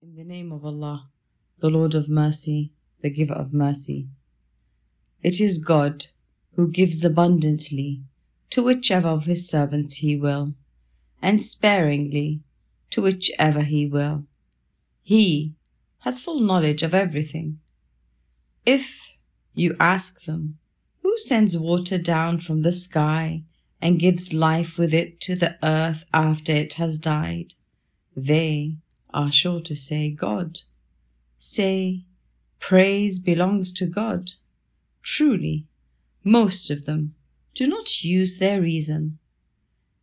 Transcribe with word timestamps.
In 0.00 0.14
the 0.14 0.22
name 0.22 0.52
of 0.52 0.64
Allah, 0.64 1.10
the 1.58 1.68
Lord 1.68 1.92
of 1.92 2.08
mercy, 2.08 2.72
the 3.00 3.10
giver 3.10 3.34
of 3.34 3.52
mercy. 3.52 4.06
It 5.24 5.40
is 5.40 5.58
God 5.58 6.06
who 6.52 6.70
gives 6.70 7.04
abundantly 7.04 8.04
to 8.50 8.62
whichever 8.62 9.08
of 9.08 9.24
his 9.24 9.48
servants 9.48 9.96
he 9.96 10.14
will, 10.14 10.54
and 11.20 11.42
sparingly 11.42 12.44
to 12.90 13.02
whichever 13.02 13.62
he 13.62 13.88
will. 13.88 14.24
He 15.02 15.54
has 16.00 16.20
full 16.20 16.38
knowledge 16.38 16.84
of 16.84 16.94
everything. 16.94 17.58
If 18.64 19.16
you 19.54 19.76
ask 19.80 20.22
them, 20.22 20.58
who 21.02 21.18
sends 21.18 21.58
water 21.58 21.98
down 21.98 22.38
from 22.38 22.62
the 22.62 22.72
sky 22.72 23.42
and 23.80 23.98
gives 23.98 24.32
life 24.32 24.78
with 24.78 24.94
it 24.94 25.20
to 25.22 25.34
the 25.34 25.58
earth 25.60 26.04
after 26.14 26.52
it 26.52 26.74
has 26.74 27.00
died, 27.00 27.54
they 28.14 28.76
are 29.12 29.32
sure 29.32 29.60
to 29.62 29.74
say 29.74 30.10
God. 30.10 30.60
Say, 31.38 32.04
praise 32.60 33.18
belongs 33.18 33.72
to 33.74 33.86
God. 33.86 34.32
Truly, 35.02 35.66
most 36.24 36.70
of 36.70 36.84
them 36.84 37.14
do 37.54 37.66
not 37.66 38.04
use 38.04 38.38
their 38.38 38.60
reason. 38.60 39.18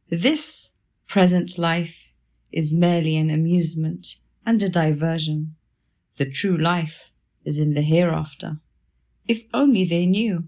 This 0.10 0.72
present 1.08 1.58
life 1.58 2.12
is 2.52 2.74
merely 2.74 3.18
an 3.18 3.30
amusement 3.30 4.16
and 4.46 4.62
a 4.64 4.70
diversion. 4.70 5.56
The 6.18 6.26
true 6.26 6.58
life 6.58 7.12
is 7.44 7.60
in 7.60 7.74
the 7.74 7.82
hereafter. 7.82 8.60
If 9.28 9.44
only 9.54 9.86
they 9.86 10.06
knew. 10.06 10.46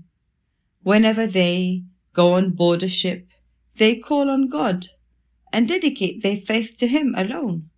Whenever 0.83 1.27
they 1.27 1.83
go 2.13 2.33
on 2.33 2.51
board 2.51 2.83
a 2.83 2.87
ship, 2.87 3.27
they 3.75 3.95
call 3.95 4.29
on 4.29 4.47
God 4.47 4.87
and 5.51 5.67
dedicate 5.67 6.23
their 6.23 6.37
faith 6.37 6.77
to 6.77 6.87
Him 6.87 7.13
alone. 7.17 7.69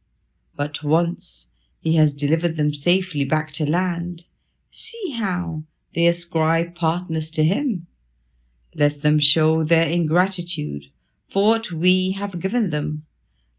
But 0.59 0.83
once 0.83 1.47
he 1.79 1.95
has 1.95 2.11
delivered 2.11 2.57
them 2.57 2.73
safely 2.73 3.23
back 3.23 3.53
to 3.53 3.65
land, 3.65 4.25
see 4.69 5.11
how 5.11 5.63
they 5.95 6.05
ascribe 6.05 6.75
partners 6.75 7.31
to 7.31 7.45
him. 7.45 7.87
Let 8.75 9.01
them 9.01 9.19
show 9.19 9.63
their 9.63 9.87
ingratitude 9.87 10.87
for 11.29 11.47
what 11.47 11.71
we 11.71 12.11
have 12.11 12.41
given 12.41 12.71
them. 12.71 13.05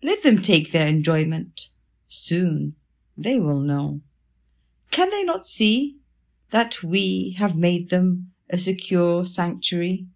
Let 0.03 0.23
them 0.23 0.43
take 0.43 0.73
their 0.73 0.87
enjoyment. 0.87 1.71
Soon 2.07 2.75
they 3.17 3.41
will 3.41 3.61
know. 3.61 4.03
Can 4.91 5.09
they 5.09 5.25
not 5.25 5.47
see 5.47 5.97
that 6.51 6.83
we 6.83 7.35
have 7.39 7.57
made 7.57 7.89
them 7.89 8.33
a 8.51 8.59
secure 8.59 9.25
sanctuary, 9.25 10.07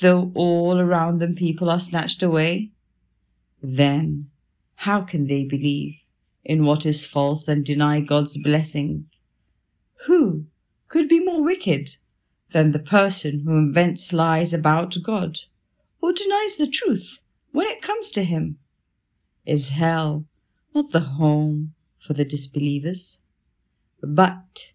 though 0.00 0.32
all 0.34 0.80
around 0.80 1.18
them 1.18 1.34
people 1.34 1.68
are 1.68 1.78
snatched 1.78 2.22
away? 2.22 2.70
Then 3.62 4.30
how 4.76 5.02
can 5.02 5.26
they 5.26 5.44
believe? 5.44 6.01
In 6.44 6.64
what 6.64 6.84
is 6.86 7.04
false 7.04 7.48
and 7.48 7.64
deny 7.64 8.00
God's 8.00 8.36
blessing. 8.38 9.06
Who 10.06 10.46
could 10.88 11.08
be 11.08 11.24
more 11.24 11.42
wicked 11.42 11.96
than 12.50 12.72
the 12.72 12.78
person 12.78 13.40
who 13.40 13.56
invents 13.56 14.12
lies 14.12 14.52
about 14.52 14.96
God 15.02 15.38
or 16.00 16.12
denies 16.12 16.56
the 16.56 16.66
truth 16.66 17.20
when 17.52 17.66
it 17.66 17.82
comes 17.82 18.10
to 18.12 18.24
Him? 18.24 18.58
Is 19.46 19.70
hell 19.70 20.26
not 20.74 20.90
the 20.90 21.00
home 21.00 21.74
for 21.98 22.12
the 22.12 22.24
disbelievers? 22.24 23.20
But 24.02 24.72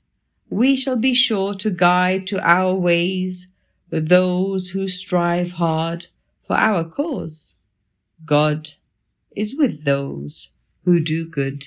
we 0.50 0.76
shall 0.76 0.98
be 0.98 1.14
sure 1.14 1.54
to 1.56 1.70
guide 1.70 2.28
to 2.28 2.40
our 2.40 2.74
ways 2.74 3.50
those 3.90 4.70
who 4.70 4.88
strive 4.88 5.54
hard 5.54 6.08
for 6.46 6.56
our 6.56 6.84
cause. 6.84 7.58
God 8.26 8.72
is 9.36 9.56
with 9.56 9.84
those 9.84 10.52
who 10.88 11.02
do 11.02 11.28
good. 11.28 11.66